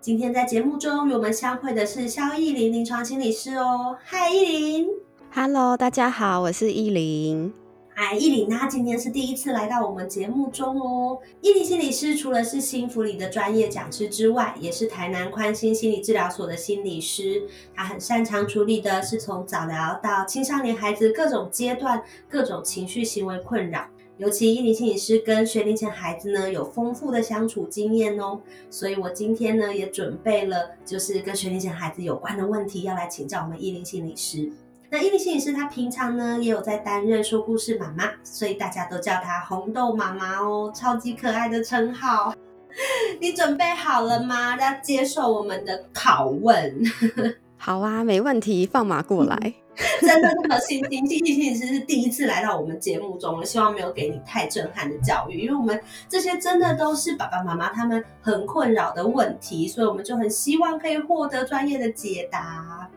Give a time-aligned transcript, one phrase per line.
[0.00, 3.96] 今天在节目中与我们相会的是肖艺林临床心理师哦。
[4.04, 4.86] 嗨，艺林。
[5.32, 7.52] Hello，大家好，我是依林。
[7.96, 11.18] 哎，艺林，他今天是第一次来到我们节目中哦。
[11.40, 17.42] 艺林心理师除了是新福里的专业讲师之外，也是台南宽心心理治疗所的心理师。
[17.74, 23.84] 他很擅长处理的是从早疗到青少年孩子各种阶段、各种情绪行为困扰。
[24.18, 34.50] 尤其伊林心理师跟学龄前孩子呢有丰富的相处经验哦，所以我今天呢也准备了就是跟学龄前孩子有关的问题要来请教我们伊林心理师。
[34.90, 42.34] 那伊林心理师她平常呢也有在担任说故事妈妈，所以大家都叫她红豆妈妈哦，超级可爱的称号。
[43.20, 44.56] 你准备好了吗？
[44.60, 46.82] 要接受我们的拷问？
[47.56, 49.54] 好啊，没问题，放马过来。
[50.02, 62.90] 真的这么心心心心理师是第一次来到我们节目中了，希望没有给你太震撼的教育，因为我们这些真的都是爸爸妈妈他们很困扰的问题，所以我们就很希望可以获得专业的解答。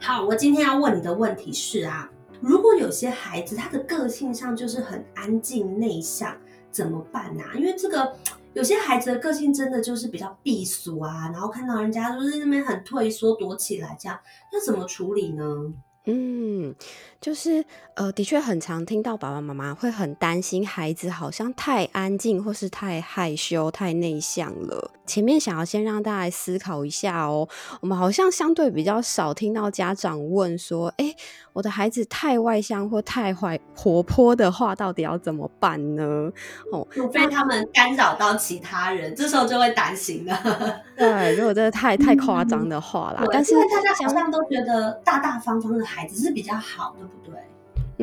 [0.00, 6.34] 好，我今天要问你的问题是啊，如果有些孩子他的个性上就是很安静内向，
[6.70, 7.52] 怎么办呢、啊？
[7.56, 8.12] 因为这个。
[8.54, 14.18] 有些孩子的个性真的就是比较避俗啊，然后看到人家就是那边很退缩躲起来，这样
[14.52, 15.72] 要怎么处理呢？
[16.04, 16.74] 嗯，
[17.20, 17.64] 就是
[17.94, 24.90] 呃，的确很常听到爸爸妈妈会很担心孩子好像太安静，或是太害羞、太内向了。
[25.12, 27.46] 前面想要先让大家来思考一下哦，
[27.82, 31.14] 我们好像相对比较少听到家长问说：“哎，
[31.52, 36.32] 我的孩子太外向或太坏活泼的话，到底要怎么办呢？”
[36.72, 40.34] 哦，除非他们干扰到其他人，这时候就会担心了。
[40.96, 47.38] 对，如果真的太太夸张的话啦，但是大家好像都觉得大大方方的孩子是比较好，对不对？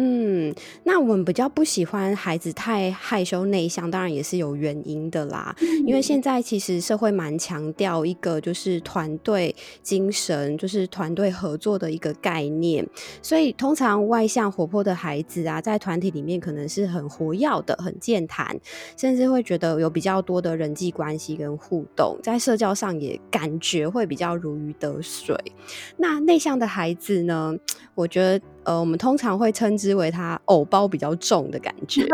[0.02, 0.56] 嗯，
[0.86, 5.54] 那我们比较不喜欢孩子太害羞内向，当然也是有原因的啦。
[5.60, 12.88] 嗯、因为现在其实社会蛮强调一个就是团队精神，就是团队合作的一个概念。
[13.22, 18.58] 所以通常外向活泼的孩子啊，在团体里面可能是很活跃的、很健谈，
[18.96, 25.36] 甚至会觉得有比较多的人际关系跟互动，在社交上也感觉会比较如鱼得水。
[25.98, 27.54] 那内向的孩子呢，
[27.96, 28.40] 我觉得。
[28.64, 32.06] 呃，我们通常会称之为它偶包比较重的感觉。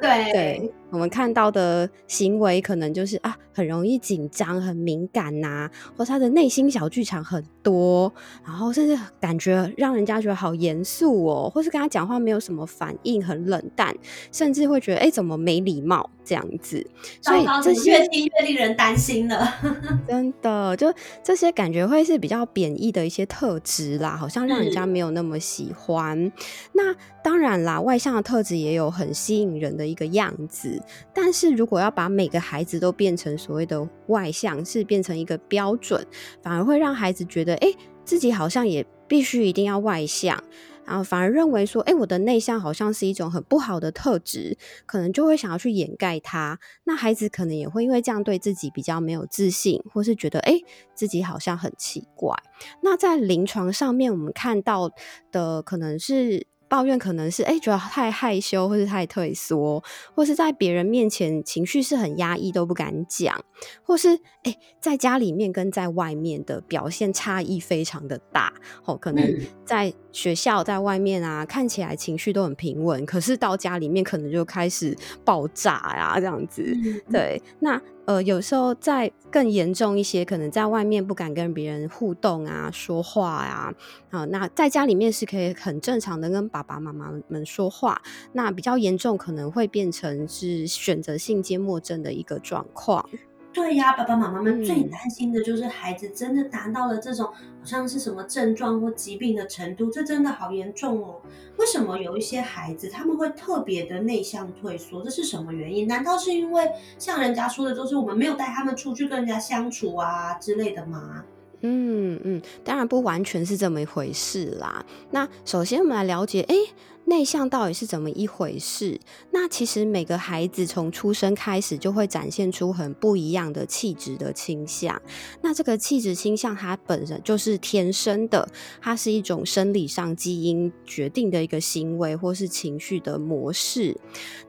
[0.00, 8.12] 对 对，我们看到的行为可能就是啊，很容易紧张、很敏感呐、啊，或他的内心小剧场很多，
[8.44, 13.94] 然后甚至感觉让人家觉得好严肃哦，或是跟他讲话没有什么反应，很冷淡，
[14.30, 16.86] 甚至会觉得哎，怎么没礼貌这样子。
[17.22, 19.54] 所以这些越听越令人担心了。
[20.06, 20.92] 真的，就
[21.22, 26.30] 这些感觉会是比较贬义的一些特质啦，好像让人家没有那么喜欢。
[26.74, 30.81] 那当然啦，外向的特质也有很吸引人的一个样子，
[31.12, 36.06] 但是如果要把每个孩子都变成所谓的外向，是变成一个标准，
[36.42, 37.72] 反而会让孩子觉得，哎、
[38.04, 40.42] 自己好像也必须一定要外向。
[40.84, 46.58] 然后反而认为说，哎，我的内向好像是一种很不好的特质，可能就会想要去掩盖它。
[46.82, 50.58] 那孩子可能也会因为这样对自己比较没有自信，或是觉得哎，
[50.92, 52.36] 自己好像很奇怪。
[52.80, 54.90] 那在临床上面，我们看到
[55.30, 56.46] 的可能是。
[56.72, 59.84] 抱怨可能是哎，觉得太害羞，或是太退缩，
[60.14, 63.44] 或是在别人面前情绪是很压抑，都不敢讲，
[63.82, 68.54] 或是哎，在家里面跟在外面的表现差异非常的大。
[68.86, 69.22] 哦，可能
[69.66, 76.76] 在学校、在外面啊，看起来情绪都很平稳，可是到家里面可能就开始爆炸呀、啊，这样子。
[77.10, 83.74] 对，那呃，有时候在更严重一些，可能在外面不敢跟别人互动啊、说话呀、
[84.10, 88.02] 啊，啊，那在家里面是可以很正常的跟爸爸妈妈们说话。
[88.32, 93.08] 那比较严重，可能会变成是选择性缄默症的一个状况。
[93.52, 97.34] 对呀，爸爸妈妈们最嗯担心的就是孩子真的达到了这种好
[97.64, 101.20] 像是什么症状或疾病的程度，这真的好严重哦。
[101.58, 105.02] 为什么有一些孩子他们会特别的内向退缩？
[105.02, 105.86] 这是什么原因？
[105.86, 111.22] 难道是因为像人家说的，就是我们没有带他们出去跟人家相处啊之类的吗？
[111.62, 114.84] 嗯嗯，当然不完全是这么一回事啦。
[115.10, 116.56] 那首先我们来了解，诶，
[117.04, 119.00] 内向到底是怎么一回事？
[119.30, 125.00] 那其实每个孩子从出生开始就会展现出很不一样的气质的倾向。
[125.40, 128.48] 那这个气质倾向它本身就是天生的，
[128.80, 133.96] 它是一种生理上基因决定的一个行为或是情绪的模式。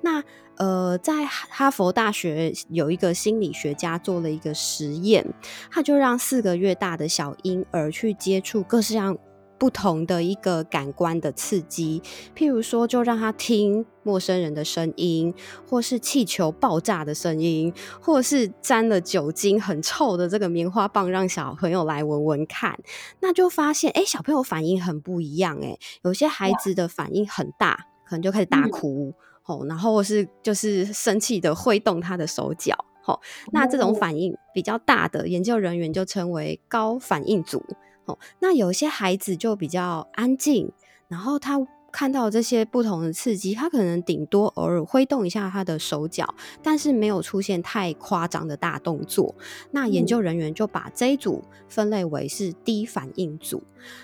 [0.01, 0.23] 那
[0.57, 5.25] 呃，在哈佛大学有一个心理学家做了一个实验，
[5.71, 9.17] 他就让四个月大的小婴儿去接触各式各样
[9.57, 12.01] 不同的一个感官的刺激，
[12.35, 15.33] 譬如说，就让他听陌生人的声音，
[15.69, 22.77] 或是气球爆炸的声音，或是沾了酒精很臭的这个棉花棒，让小朋友来闻闻看，
[23.21, 29.13] 那就发现，哎，小朋友反应很不一样，哎，有些孩子的反应很大，可能就开始大哭。
[29.45, 32.73] 哦，然后是就是生气的挥动他的手脚，
[33.05, 33.19] 哦，
[33.51, 37.63] 那这种反应比较大的研究人员就称为高反应组。
[38.05, 40.71] 哦，那有些孩子就比较安静，
[41.07, 41.57] 然后他
[41.93, 49.33] 看到这些不同的刺激，他可能顶多偶尔挥动一下他的手脚，但是没有出现太夸张的大动作。
[49.69, 53.61] 那研究人员就把这一组分类为是低反应组。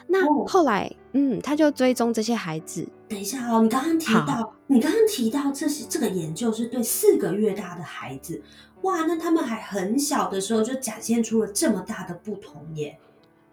[0.07, 2.87] 那后来，嗯，他就追踪这些孩子。
[3.07, 8.39] 等一下哦，你刚刚提到，你刚刚提到这些这个研究是对四个月大的孩子，
[8.83, 12.99] 哇，那他们还很小的时候就展现出了这么大的不同耶。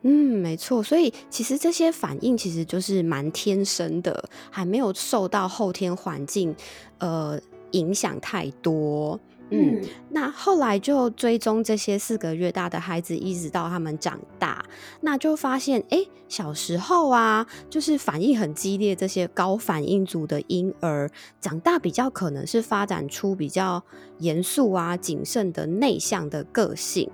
[0.02, 6.54] 嗯，没错，所以其实这些反应其实就是蛮天生的，还没有受到后天环境
[6.98, 7.40] 呃
[7.72, 9.18] 影响太多。
[9.50, 14.64] 嗯，那后来就追踪这些四个月大的孩子，一直到他们长大，
[15.02, 21.08] 那就发现，哎，小时候啊，就是反应很激烈，这些高反应组的婴儿，
[21.40, 23.82] 长大比较可能是发展出比较
[24.18, 27.08] 严肃啊、谨慎的内向的个性。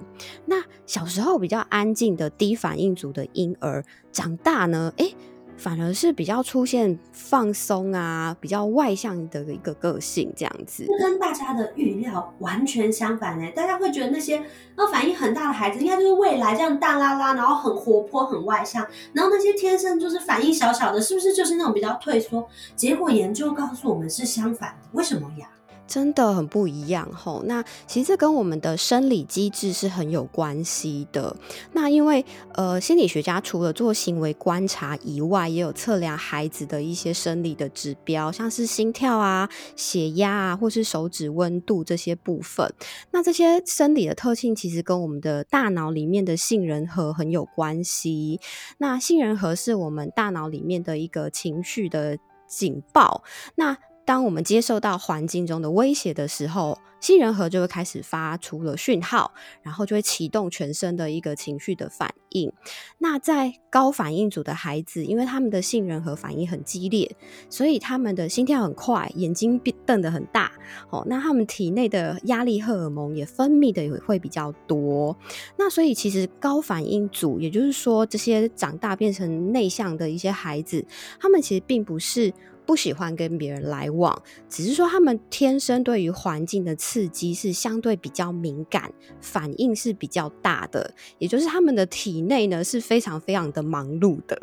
[0.47, 5.13] 那小时候比较安静的低反应组的婴儿，长大呢，哎。
[5.63, 13.49] 反而是比较出现放松啊，比较外向的一个个性这样子，跟大家的预料完全相反呢。
[13.55, 14.43] 大家会觉得那些
[14.75, 22.45] 那反应很大的孩子，应该就是未来这样大拉拉，然后很活泼、很外向；然后那些天生就是反应小小的，是不是就是那种比较退缩？
[22.75, 25.49] 结果研究告诉我们是相反的，为什么呀？
[25.87, 27.43] 真的很不一样吼。
[27.47, 31.37] 那其实这跟我们的生理机制是很有关系的。
[31.73, 32.25] 那因为
[32.55, 42.73] 呃，心理学家除了做行为观察以外，也有测量孩子的一些生理的指标，像是心跳啊、血压啊，或是手指温度这些部分。
[43.11, 48.41] 那这些生理的特性其实跟我们的大脑里面的杏仁核很有关系。
[48.79, 53.23] 那杏仁核是我们大脑里面的一个情绪的警报。
[53.57, 59.33] 那当我们接受到环境中的威胁的时候，杏仁核就会开始发出了讯号，
[59.63, 62.53] 然后就会启动全身的一个情绪的反应。
[62.99, 67.17] 那在高反应组的孩子，因为他们的杏仁核反应很激烈，
[67.51, 70.53] 所以他们的心跳很快，眼睛瞪得很大。
[70.91, 75.17] 哦，那他们体内的压力荷尔蒙也分泌的也会比较多。
[75.57, 80.85] 那所以其实高反应组，也就是说这些长大变成内向的一些孩子，
[81.21, 82.33] 他们其实并不是。
[82.65, 94.39] 不喜欢跟别人来往，只是说他们天生对于环境的刺激是相对比较敏感，反应是比较大的，也就是他们的体内呢是非常非常的忙碌的。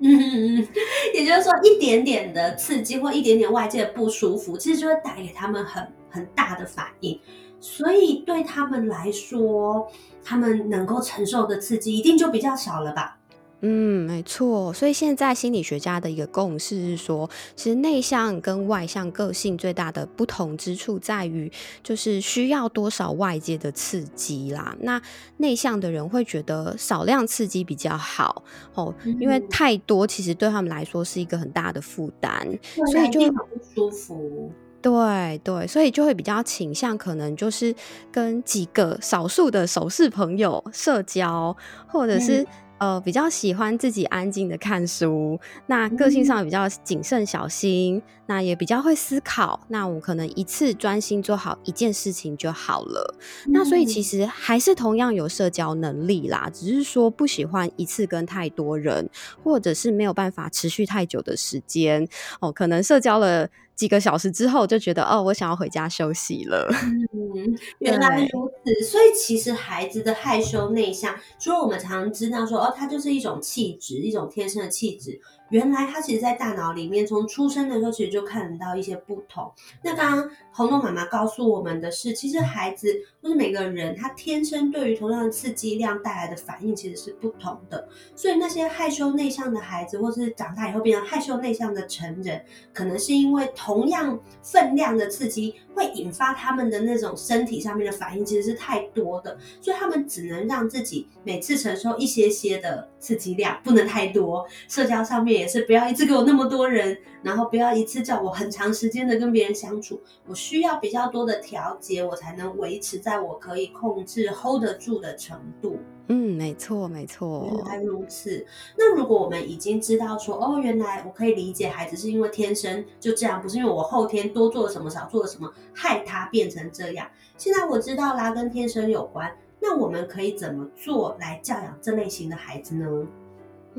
[0.00, 0.66] 嗯，
[1.12, 7.18] 也就是说，一点点的刺激或一点点外界的不舒服，其实就会带给他们很很大的反应。
[7.58, 9.90] 所以对他们来说，
[10.22, 13.17] 他们能够承受的刺激一定就比较少了吧？
[13.60, 14.72] 嗯，没错。
[14.72, 21.50] 所以现在心理学家的一个共识是说，其实内向跟外向个性最大的不同之处在于，
[21.82, 24.76] 就是需要多少外界的刺激啦。
[24.80, 25.02] 那
[25.38, 32.46] 内向的人会觉得少量刺激比较好哦，因为太多其实对他们来说是一个很大的负担，
[32.92, 34.52] 所以就很不舒服。
[34.80, 37.74] 对对，所以就会比较倾向可能就是
[38.12, 41.56] 跟几个少数的手势朋友社交，
[41.88, 42.46] 或者是。
[42.78, 53.14] 呃，比较喜欢自己安静的看书，那个性上比较谨慎小心，那也比较会思考，那我可能一次专心做好一件事情就好了。
[53.48, 59.10] 那所以其实还是同样有社交能力啦，只是说不喜欢一次跟太多人，
[59.42, 62.08] 或者是没有办法持续太久的时间
[62.40, 63.48] 哦，可能社交了。
[63.78, 66.68] 几个小时之后就觉得哦，我想要回家休息了。
[67.14, 68.84] 嗯，原来如此。
[68.84, 75.20] 所以其实孩子的害羞内向，除了我们常知道说哦，他就是一种气质，一种天生的气质。
[75.50, 79.50] 原来他其实，在大脑里面，从出生的时候，其实就看得到一些不同。
[79.82, 87.88] 那刚刚红豆妈妈告诉我们的是，其实孩子或是每个人，他天生对于同样的刺激量带来的反应其实是不同的。
[88.14, 104.46] 所以那些害羞内向的孩子，或是长大以后变成害羞内向的成人，可能是因为同样分量的刺激会引发他们的那种身体上面的反应，其实是太多的，所以他们只能让自己每次承受一些些的刺激量，不能太多。
[104.68, 105.37] 社交上面。
[105.38, 115.78] 也是不要一次给我那么多人，然后不要一次叫我很长时间的跟别人相处，我需要比较多的调节，我才能维持在我可以控制 hold 得住的程度。
[116.10, 118.44] 嗯，没错，没错，原来如此。
[118.78, 127.06] 那如果我们已经知道说，哦，原来我可以理解孩子是因为天生就这样，不是因为我后天多做了什么，少做了什么，害他变成这样。
[127.36, 129.30] 现在我知道啦，跟天生有关，
[129.60, 133.06] 那我们可以怎么做来教养这类型的孩子呢？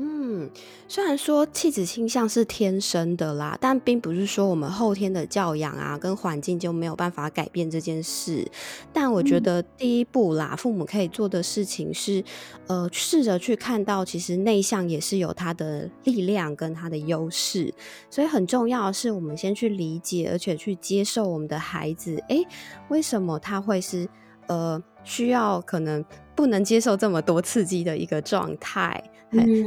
[0.02, 0.50] 嗯，
[0.88, 8.50] 虽然说气质倾向是天生的啦，但并不是说我们后天的教养啊跟环境就没有办法改变这件事。
[8.94, 12.24] 但我觉得第一步啦，父母可以做的事情是，
[12.66, 17.70] 呃，试着去看到其实内向也是有它的力量跟它的优势。
[18.08, 22.42] 所以很重要的是，我们先去理解，而且去接受我们的孩子，诶，
[22.88, 24.08] 为什么他会是
[24.46, 26.02] 呃需要可能
[26.34, 29.04] 不能接受这么多刺激的一个状态。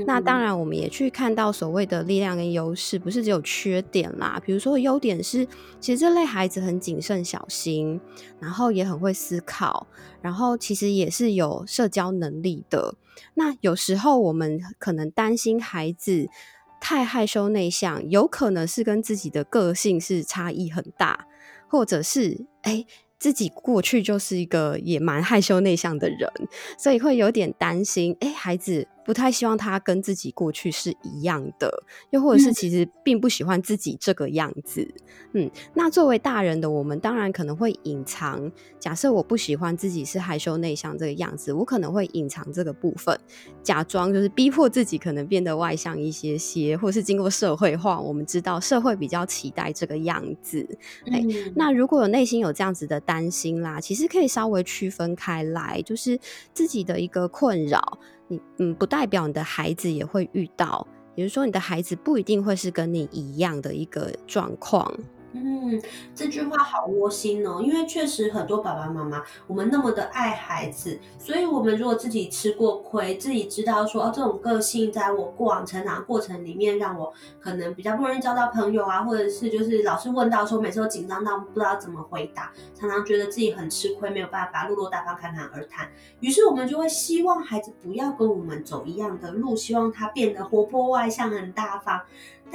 [0.06, 4.42] 那当然，我们也去看到所谓的力量跟优势，不是只有缺点啦。
[4.46, 5.48] 比如说，优点是，
[5.80, 8.00] 其实这类孩子很谨慎小心，
[8.40, 9.88] 然后也很会思考，
[10.22, 12.96] 然后其实也是有社交能力的。
[13.36, 16.28] 那有时候我们可能担心孩子
[16.82, 21.28] 太害羞内向，有可能是跟自己的个性是差异很大，
[21.68, 22.86] 或者是哎。
[23.20, 26.30] 自己过去就是一个也蛮害羞内向的人，
[26.78, 28.18] 所以会有点担心。
[28.20, 34.88] 哎，孩子不太希望他跟自己过去是一样的，又或者是其实并不喜欢自己这个样子。
[35.34, 38.52] 嗯，那作为大人的我们，当然可能会隐藏。
[38.80, 43.18] 假设我不喜欢自己是害羞内向这个样子，我可能会隐藏这个部分，
[43.62, 50.68] 假装就是逼迫自己可能变得外向一些些，或是经过社会化，我们知道社会比较期待这个样子。
[51.12, 51.24] 哎，
[51.56, 56.20] 那如果有内心有这样子的担心啦，其实可以稍微区分开来，就是
[56.54, 57.98] 自己的一个困扰，
[58.58, 64.94] 嗯，不代表你的孩子也会遇到，也就是说，你的孩子不一定会是跟你一样的一个状况。
[65.36, 65.82] 嗯，
[66.14, 92.00] 这句话好窝心哦，因为确实很多爸爸妈妈，我们那么的爱孩子，所以我们如果自己吃过亏，自己知道说哦，这种个性在我过往成长过程里面，让我可能比较不容易交到朋友啊，或者是就是老是问到说，每次都紧张到不知道怎么回答，常常觉得自己很吃亏，没有办法落落大方侃侃而谈，于是我们就会希望孩子不要跟我们走一样的路，希望他变得活泼外向、很大方。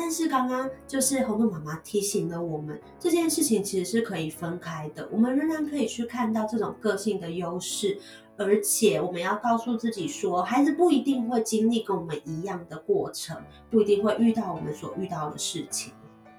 [0.01, 5.09] 但是刚刚就是红豆妈妈提醒了我们，这件事情其实是可以分开的。
[5.11, 7.99] 我们仍然可以去看到这种个性的优势，
[8.37, 13.37] 而且我们要告诉自己说，孩子不一定会经历跟我们一样的过程，
[13.71, 15.93] 不一定会遇到我们所遇到的事情。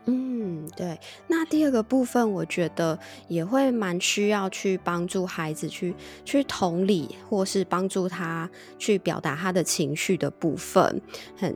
[0.06, 1.00] 嗯，对。
[1.28, 5.94] 那第二个部分，我觉得也会蛮需要去帮助孩子去
[6.26, 11.02] 去同理，或是帮助他去表达他的情绪的部分。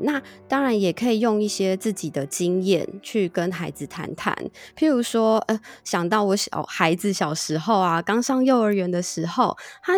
[0.01, 4.35] 那当然也可以用一些自己的经验去跟孩子谈谈。
[4.77, 9.93] 譬如说，呃，想到我小孩子小时候啊，刚上幼儿园的时候，他。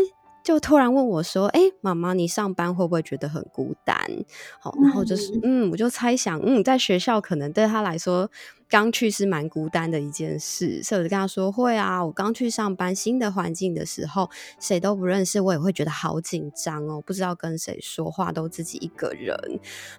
[0.45, 3.97] 就突然问我说：“哎，妈妈，你上班会不会觉得很孤单？”
[4.61, 8.29] 好，然后就是，嗯，我就猜想，嗯，在学校可能对他来说。
[8.75, 14.29] 刚去是蛮孤单的一件事，所以我就跟他说：“会啊，我刚去上班新的环境的时候，
[14.59, 19.33] 谁都不认识，我也会觉得好紧张哦，不知道跟谁说话，都自己一个人。”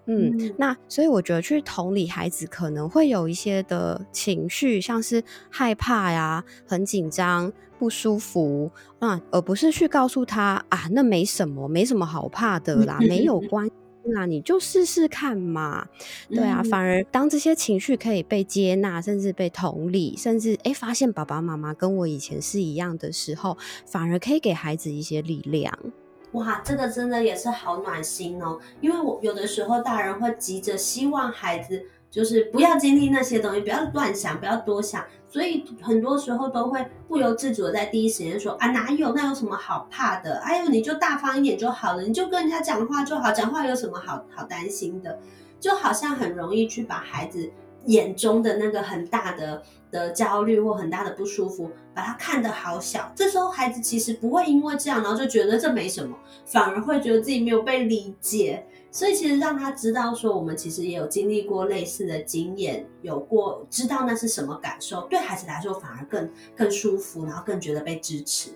[0.04, 13.70] 嗯，那所以我觉得去同理孩子可能会有一些的情绪，像是害怕呀、很紧张、不舒服，那而不是去告诉他啊，那没什么，没什么好怕的啦，没有 关。
[14.14, 15.86] 那你就试试看嘛，
[16.28, 25.76] 对啊，反而当这些情绪可以被接纳，甚至被同理，甚至哎发现爸爸妈妈跟我以前是一样的时候，反而可以给孩子一些力量。
[26.32, 35.04] 哇，这个真的也是好暖心哦，因为我有的时候大人会急着希望孩子就是不要经历那些东西，不要乱想，不要多想。
[35.28, 40.38] 所以很多时候都会不由自主的在第一时间说啊哪有那有什么好怕的？
[40.38, 45.18] 哎呦你就大方一点就好了，你就跟人家讲话就好，讲话有什么好好担心的？
[45.60, 47.50] 就好像很容易去把孩子
[47.86, 53.12] 眼中的那个很大的的焦虑或很大的不舒服，把它看得好小。
[53.14, 58.64] 这时候孩子其实不会因为这样，然后就觉得这没什么，反而会觉得自己没有被理解。
[58.96, 68.48] 所以其实让他知道说，我们其实也有经历过类似的经验，有过知道那是什么感受，对孩子来说反而更更舒服，然后更觉得被支持。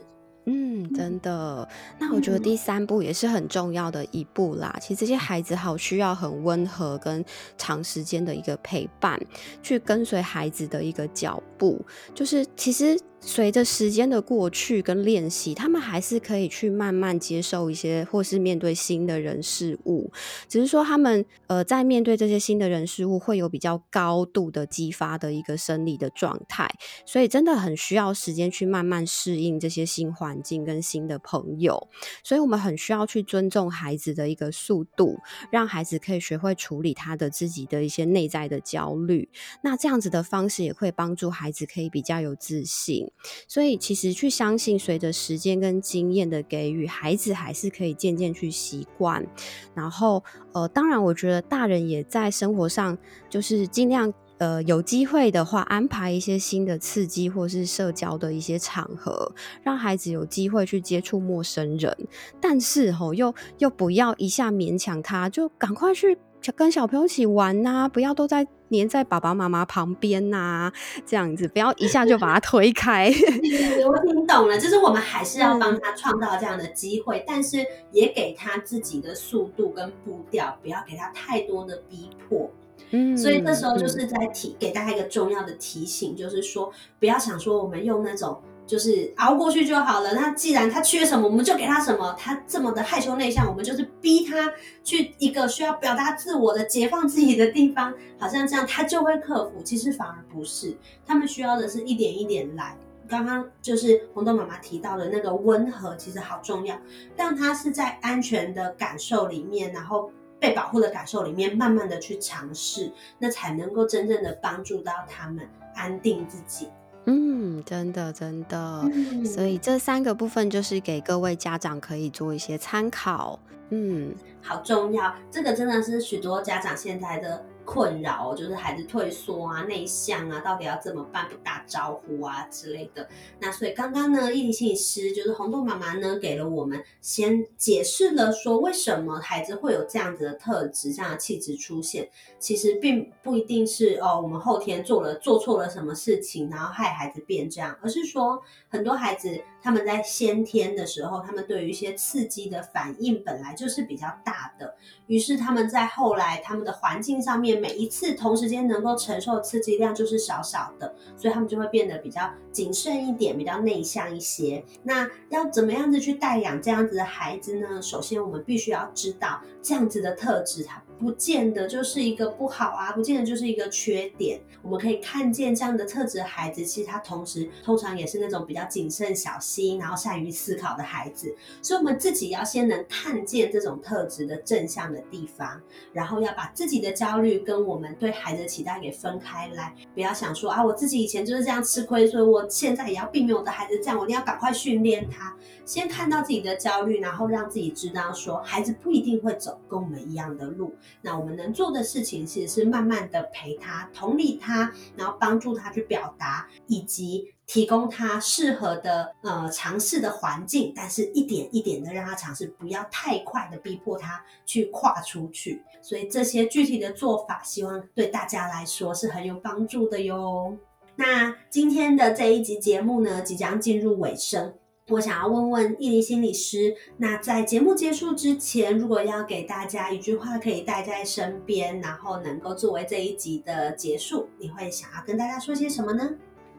[0.47, 1.69] 嗯，真的。
[1.99, 4.75] 那我觉得第三步也是很重要的一步啦。
[4.81, 7.23] 其实这些孩子好需要很温和跟
[7.59, 9.21] 长时间的一个陪伴，
[9.63, 11.85] 去跟随孩子的一个脚步。
[12.15, 12.99] 就是其实。
[13.23, 20.11] 随着时间的过去跟练习，他们还是可以去慢慢接受一些，或是面对新的人事物。
[20.49, 26.69] 只是说他们呃，在面对这些新的人事物，会有比较高度的激发的一个生理的状态，
[27.05, 31.89] 所以真的很需要时间去慢慢适应这些新环境跟新的朋友。
[32.25, 35.19] 所以我们很需要去尊重孩子的一个速度，
[35.53, 39.29] 让孩子可以学会处理他的自己的一些内在的焦虑。
[39.63, 43.10] 那这样子的方式也会帮助孩子可以比较有自信。
[43.47, 49.27] 所以，其实去相信，随着时间跟经验的给予，孩子还是可以渐渐去习惯。
[49.75, 52.97] 然后，呃，当然，我觉得大人也在生活上，
[53.29, 61.97] 就是尽量，呃，有机会的话，安排一些新的刺激，或是社交的一些场合，让孩子有机会去接触陌生人。
[62.41, 66.17] 但是，吼，又又不要一下勉强他，就赶快去。
[66.57, 70.73] 跟小朋友一起玩呐，不要都在黏在爸爸妈妈旁边呐，
[71.07, 73.09] 这样子不要一下就把他推开。
[73.87, 82.51] 我听懂了，就是我们还是要帮他创造这样的机会，但是也给他自己的速度跟步调，不要给他太多的逼迫。
[82.91, 88.41] 嗯，所以这时候就是在提给大家一个重要的提醒，就是说不要想说我们用那种。
[88.71, 90.15] 就是熬过去就好了。
[90.15, 92.15] 那既然他缺什么，我们就给他什么。
[92.17, 94.49] 他这么的害羞内向，我们就是逼他
[94.85, 97.93] 去一个需要表达自我的、解放自己的地方。
[98.17, 99.61] 好像这样他就会克服。
[99.65, 100.73] 其实反而不是，
[101.05, 102.77] 他们需要的是一点一点来。
[103.09, 106.79] 刚刚就是红豆妈妈提到的那个温和，其实好重要。
[107.17, 116.69] 让他是在安全的感受里面，然后被保护的感受里面，慢慢的去尝试，那才能够真正的帮助到他们安定自己。
[117.07, 118.83] 嗯，真的真的，
[119.25, 123.39] 所以这三个部分就是给各位家长可以做一些参考。
[123.71, 127.45] 嗯，好重要，这个真的是许多家长现在的。
[127.71, 131.29] 困扰就是孩子退缩啊、内向啊，到底要怎么办？
[131.29, 133.09] 不打招呼啊之类的。
[133.39, 142.11] 那所以刚刚呢，易林心理师就是红豆妈妈呢，给了我们先解释了说，为什么孩子会有这样子的特质、这样的气质出现。
[142.41, 154.75] 其实并不一定是哦，我们后天做了做错了什么事情，然后害孩子变这样，而是说很多孩子他们在先天的时候，他们对于一些刺激的反应本来就是比较大的，
[155.07, 157.61] 于是他们在后来他们的环境上面。
[157.61, 164.65] 每一次同时间能够承受刺激量就是少少的，所以他们就会变得比较谨慎一点，比较内向一些。
[164.83, 167.83] 那要怎么样子去带养这样子的孩子呢？
[167.83, 174.41] 首先，我们必须要知道这样子的特质，它不见得就是一个不好啊，不见得就是一个缺点。
[174.63, 181.35] 我们可以看见这样的特质的孩子，其实他同时通常也是那种比较谨慎小心，心然后善于思考的孩子。
[181.63, 185.61] 所以，我们自己要先能看见这种特质的正向的地方，
[185.93, 187.41] 然后要把自己的焦虑。
[187.41, 195.35] 跟我们对孩子的期待给分开来，不要想说啊，我自己以前就是这样吃亏，所以我现在也要避免我的孩子这样，我一定要赶快训练他。
[195.65, 200.75] 先看到自己的焦虑，然后让自己知道说，孩子不一定会走跟我们一样的路。
[201.01, 207.33] 那我们能做的事情其实是慢慢的陪他，同理他，然后帮助他去表达，以及。
[207.53, 215.61] 提供他适合的呃尝试的环境，但是一点一点的让他尝试，不要太快的逼迫他去跨出去。
[215.83, 220.57] 所以这些具体的做法，希望对大家来说是很有帮助的哟。
[220.95, 224.55] 那今天的这一集节目呢，即将进入尾声，
[224.91, 236.09] 我想要问问易林心理师，那在节目结束之前，如果要给大家一句话可以带在身边，然后能够作为这一集的结束，你会想要跟大家说些什么呢？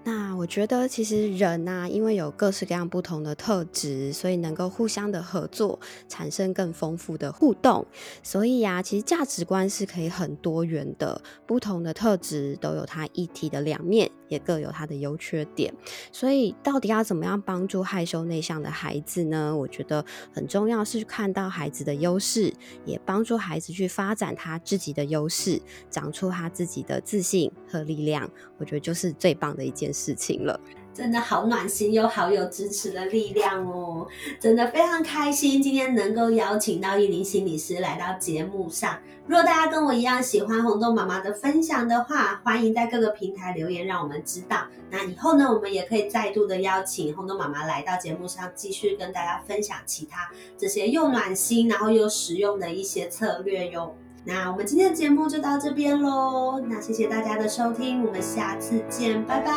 [0.04, 7.86] 那我觉得，其实人呐，因为有各式各样不同的特质，所以能够互相的合作，产生更丰富的互动。
[8.24, 14.10] 所以呀，其实价值观是可以很多元的，不同的特质都有它一体的两面。
[14.32, 15.74] 也各有它的优缺点，
[16.10, 19.54] 所以到底要怎么样帮助害羞内向的孩子呢？
[19.54, 22.54] 我觉得很重要是看到孩子的优势，
[22.86, 28.32] 也帮助孩子去发展他自己的优势，长出他自己的自信和力量。
[28.58, 30.60] 我觉得就是最棒的一件事情了。
[30.94, 34.06] 真的好暖心又好有支持的力量哦！
[34.42, 39.00] 真的非常开心，今天能够邀请到依林心理师来到节目上。
[39.26, 44.66] 如果大家跟我一样喜欢红豆妈妈的分享的话，欢迎在各个平台留言，让我们知道。
[44.90, 53.96] 那以后呢，我们也可以再度的邀请红豆妈妈来到节目上，继续跟大家分享其他这些又暖心然后又实用的一些策略哟。
[54.24, 59.52] 那我们今天的节目就到这边喽，那谢谢大家的收听，我们下次见，拜拜，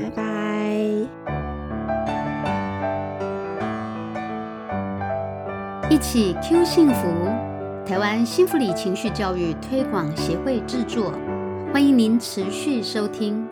[0.00, 0.22] 拜拜。
[5.90, 7.06] 一起 Q 幸福，
[7.84, 11.12] 台湾幸福里情绪教育推广协会制作，
[11.70, 13.46] 欢迎您持续收听。